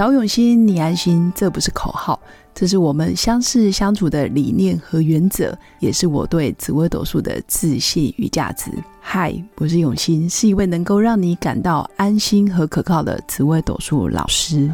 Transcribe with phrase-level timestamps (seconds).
[0.00, 2.18] 找永新，你安心，这不是口号，
[2.54, 8.70] 这是我们相识相处的理念和原则，也是我对紫微斗数的自信与价值。
[8.98, 14.72] 嗨，我是永新，是一位能够让你感到安心和可靠的紫微斗数老师。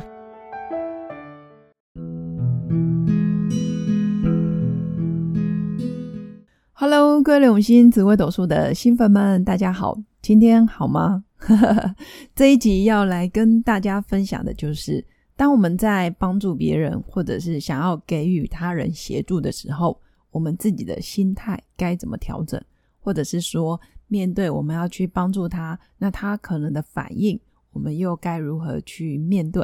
[6.73, 11.25] Hello，各位永新紫微斗数的新粉们，大家好，今天好吗？
[12.37, 15.05] 这一集要来跟大家分享的就是，
[15.37, 20.01] 当我们在帮助别人，或者是想要给予他人协助的时候，
[20.31, 22.59] 我们自己的心态该怎么调整，
[22.99, 23.79] 或者是说，
[24.09, 27.39] 面对我们要去帮助他，那他可能的反应，
[27.73, 29.63] 我们又该如何去面对？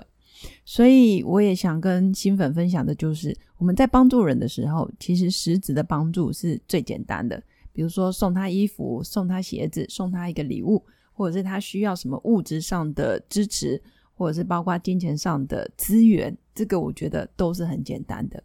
[0.65, 7.43] 所以，我也想跟新粉分享的就是，我们在帮助人的时候，其实实质的帮助是最简单的，
[7.73, 10.85] 比如说送他衣服、送他鞋子、送他一个礼物。
[11.15, 13.81] 或者是他需要什么物质上的支持，
[14.23, 18.41] 或者是包括金钱上的资源，这个我觉得都是很简单的。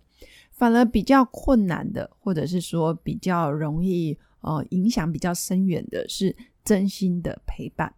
[0.49, 7.93] 反而比较困难的，或者是说比较容易呃影响比较深远的，是真心的陪伴。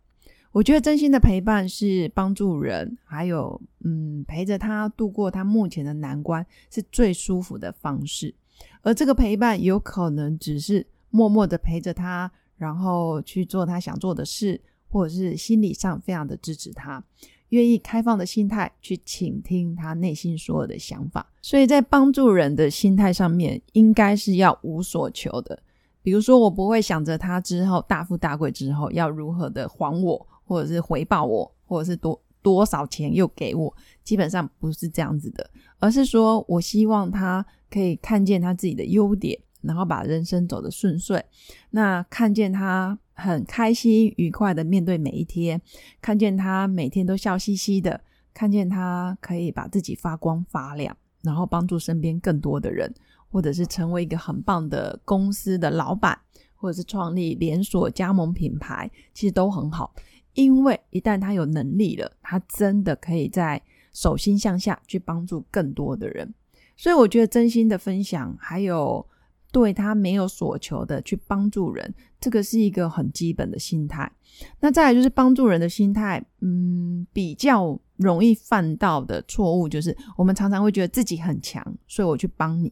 [0.51, 8.35] 我觉得真心的陪伴是帮助人，还有嗯陪着他度过他目前的难关，是最舒服的方式。
[8.81, 12.29] 而这个陪伴有可能只是默默的陪着他。
[12.59, 17.01] 然后去做他想做的事，或者是心理上非常的支持他，
[17.49, 21.25] 愿意开放的心态去倾听他内心所有的想法。
[21.41, 25.61] 所以在帮助人的心态上面，应该是要无所求的。
[26.01, 39.39] 比如说，我不会想着他之后大富大贵之后要如何的还我，或者是回报我，或者是多多少钱又给我，基本上不是这样子的，而是说我希望他可以看见他自己的优点。
[39.61, 41.21] 然后把人生走得顺遂，
[41.71, 45.61] 那看见他很开心愉快的面对每一天，
[46.01, 47.99] 看见他每天都笑嘻嘻的，
[48.33, 52.93] 看见他可以把自己发光发亮，然后帮助身边更多的人，
[53.29, 56.17] 或者是成为一个很棒的公司的老板，
[56.55, 59.93] 或者是创立连锁加盟品牌，其实都很好。
[60.33, 66.33] 因为一旦他有能力了，他真的可以在手心向下去帮助更多的人。
[66.77, 69.05] 所以我觉得真心的分享还有。
[69.51, 74.11] 对他没有所求的去帮助人，这个是一个很基本的心态。
[74.59, 82.71] 那再来就是帮助人的心态，嗯，比较容易犯到的错误就是，我们常常会觉得自己很强，所以我去帮你。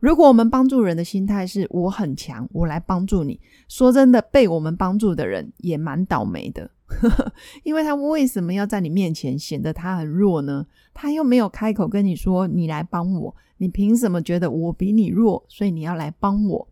[0.00, 6.70] 如果我们帮助人的心态是我很强，我来帮助你，说真的，被我们帮助的人也蛮倒霉的。
[7.64, 10.66] 因为他为什么要在你面前显得他很弱呢？
[10.94, 16.68] 他又没有开口跟你说：“你来帮我。”你凭什么觉得我比你弱，所以你要来帮我？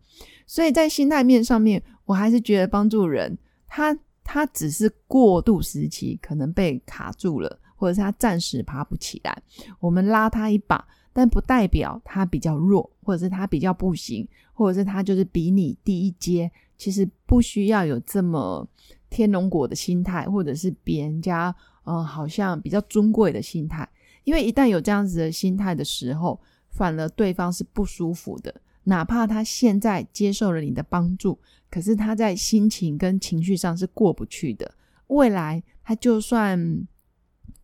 [0.47, 3.37] 所以在心态面上面，我还是觉得帮助人，
[3.67, 9.43] 他他只是过渡时期可能被卡住了，或者是他暂时爬不起来，
[9.81, 10.83] 我们拉他一把，
[11.17, 16.51] 但不代表他比较弱，或者是他比较不行，或者是他就是比你低一阶。
[16.77, 18.63] 其实不需要有这么
[19.09, 23.89] 天龙果的心态，或者是别人家呃好像比较尊贵的心态，
[24.25, 26.39] 因为一旦有这样子的心态的时候。
[26.69, 31.39] 反而对方是不舒服的，哪怕他现在接受了你的帮助，
[31.71, 34.71] 可是他在心情跟情绪上是过不去的。
[35.07, 36.87] 未来他就算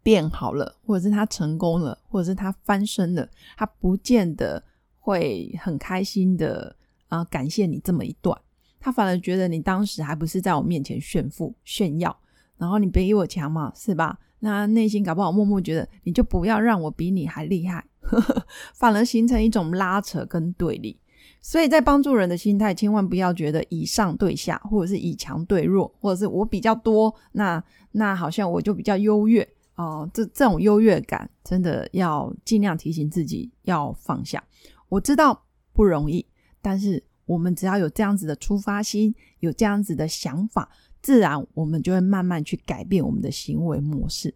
[0.03, 3.27] 变好了，或者是他成功了，或者是他翻身了，
[3.57, 4.61] 他不见得
[4.99, 6.75] 会很开心的
[7.07, 8.37] 啊，感谢你这么一段。
[8.79, 12.15] 他反而觉得你当时还不是在我面前炫富炫耀，
[12.57, 14.19] 然后你比我强嘛，是吧？
[14.39, 17.85] 那内心搞不好默默觉得，你就不要让我比你还厉害。
[18.75, 20.99] 反而形成一种拉扯跟对立，
[21.39, 27.63] 所以在帮助人的心态，千万不要觉得以上对下，或者是以强对弱，或者是我比较多，那
[27.93, 30.09] 那好像我就比较优越哦。
[30.13, 34.43] 这这种优越感，真的要尽量提醒自己要放下。
[34.89, 36.25] 我知道不容易，
[36.61, 40.69] 但是我们只要有这样子的出发心，有这样子的想法，
[41.01, 44.33] 自然我们就会慢慢去改变我们的行为模式。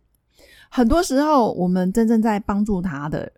[0.70, 3.32] 很多时候，我们真正在帮助他的。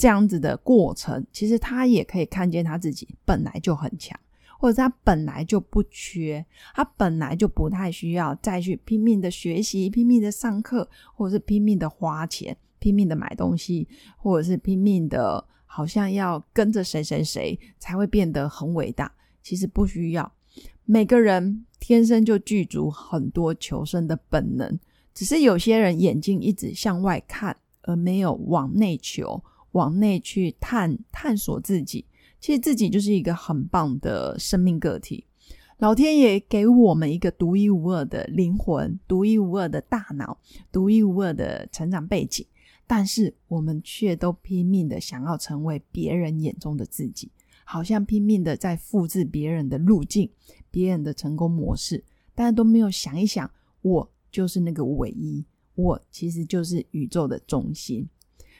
[0.00, 4.16] 这样子的过程，其实他也可以看见他自己本来就很强，
[4.60, 6.44] 或者他本来就不缺，
[6.74, 19.10] 他本来就不太需要再去拼命的学习、拼命的上课，或者是拼命的花钱、拼命的买东西，或者是拼命的，好像要跟着谁谁谁才会变得很伟大。
[19.40, 20.32] 其实不需要，
[20.84, 24.78] 每个人天生就具足很多求生的本能，
[25.14, 29.42] 只是有些人眼睛一直向外看，而没有往内求。
[29.72, 32.04] 往内去探探索自己，
[32.40, 35.24] 其实自己就是一个很棒的生命个体。
[35.78, 40.36] 老天爷给我们一个独一无二的灵魂、独一无二的大脑、
[40.72, 42.44] 独一无二的成长背景，
[42.84, 47.30] 但是我们却都拼命的想要成为别人眼中的自己，
[47.64, 50.28] 好像拼命的在复制别人的路径、
[50.68, 52.02] 别人的成功模式，
[52.34, 53.48] 但是都没有想一想，
[53.82, 55.44] 我就是那个唯一，
[55.76, 58.08] 我其实就是宇宙的中心。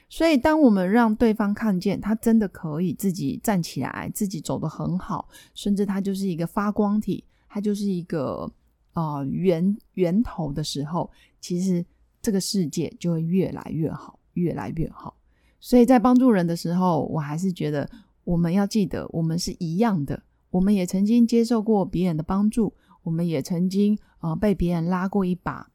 [0.09, 8.51] 所以，当我们让对方看见他真的可以自己站起来，自己走得很好，甚至他就是一个发光体，他就是一个
[8.93, 11.09] 呃源源头的时候，
[11.39, 11.85] 其实
[12.21, 14.17] 这个世界就会越来越好。
[14.33, 15.13] 越来越好，
[15.59, 17.89] 所以在帮助人的时候，我还是觉得
[18.23, 20.21] 我们要记得，我们是一样的。
[20.49, 22.73] 我们也曾经接受过别人的帮助，
[23.03, 25.68] 我们也曾经啊被别人拉过一把。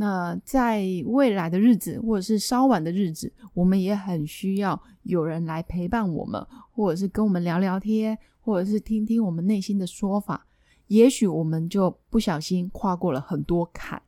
[0.00, 10.46] 那在未来的日子，或者是稍晚的日子，我们也很需要有人来陪伴我们，或者是跟我们聊聊天，或者是听听我们内心的说法。
[10.86, 14.00] 也许我们就不小心跨过了很多坎。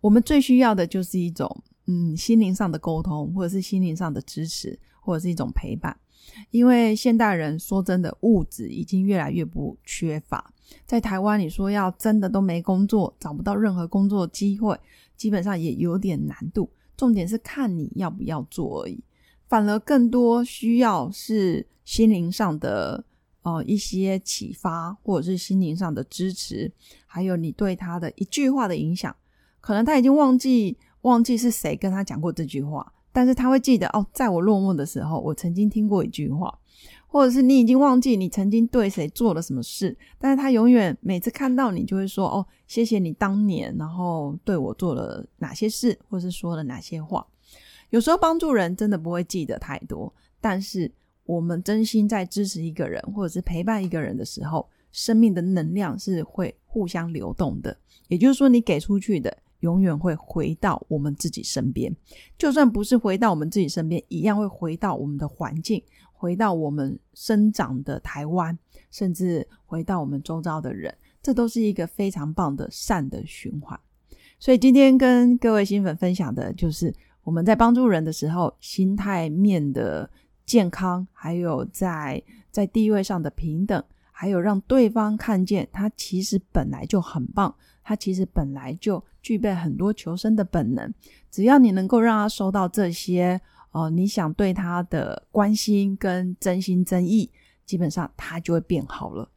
[0.00, 1.62] 我们最需要的就是一种。
[1.86, 5.94] 嗯，心灵上的沟通，或者是心灵上的支持，或者是一种陪伴。
[6.50, 10.52] 因为现代人说真的，物质已经越来越不缺乏。
[10.86, 14.78] 在台湾，你说要真的都没工作，找不到任何工作机会，
[15.16, 16.70] 基本上也有点难度。
[16.96, 19.02] 重点是看你要不要做而已。
[19.48, 23.04] 反而更多需要是心灵上的
[23.42, 26.72] 呃一些启发，或者是心灵上的支持，
[27.06, 29.14] 还有你对他的一句话的影响。
[29.60, 30.76] 可能他已经忘记。
[31.04, 36.52] 忘记是谁跟他讲过这句话，但是他会记得哦，在我落寞的时候，我曾经听过一句话，
[37.06, 47.24] 或者是你已经忘记你曾经对谁做了什么事，但是他永远每次看到你就会说哦，谢谢你当年，然后对我做了哪些事，或是说了哪些话。
[47.90, 50.90] 有时候帮助人真的不会记得太多，但是
[51.24, 57.76] 我们真心在支持一个人，或者是陪伴一个人的时候，生命的能量是会互相流动的。
[58.08, 59.38] 也就是说，你给出去的。
[59.64, 61.90] 永远会回到我们自己身边，
[62.36, 65.82] 就算不是回到我们自己身边，一样会回到我们的环境，
[66.12, 68.56] 回到我们生长的台湾，
[68.90, 73.80] 甚至回到我们周遭的人，这都是一个非常棒的善的循环。
[74.38, 80.10] 所以今天跟各位新粉分享的就是我们在帮助人的时候，心态面的
[80.44, 83.82] 健康，还有在在地位上的平等，
[84.12, 87.54] 还有让对方看见他其实本来就很棒。
[87.84, 90.92] 他其实本来就具备很多求生的本能，
[91.30, 93.38] 只要你能够让他收到这些，
[93.70, 97.30] 哦，你想对他的关心跟真心真意，
[97.66, 99.28] 基本上他就会变好了。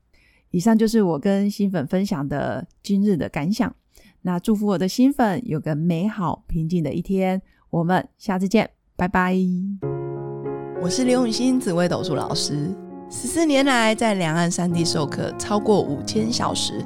[0.52, 3.76] 以上就是我跟新粉分享的今日的感想。
[4.22, 7.42] 那祝福我的新粉有个美好平静的一天。
[7.70, 9.36] 我们下次见，拜拜。
[10.82, 12.74] 我是刘永新紫微斗数老师，
[13.10, 16.86] 十四年来在两岸三地授课超过五千小时。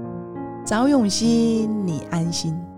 [0.65, 2.70] 找永熙，你安心。